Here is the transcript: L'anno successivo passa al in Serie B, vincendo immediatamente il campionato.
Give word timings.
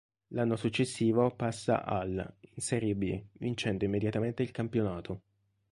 L'anno 0.29 0.55
successivo 0.55 1.29
passa 1.35 1.83
al 1.85 2.13
in 2.39 2.55
Serie 2.63 2.95
B, 2.95 3.23
vincendo 3.33 3.85
immediatamente 3.85 4.41
il 4.41 4.49
campionato. 4.49 5.21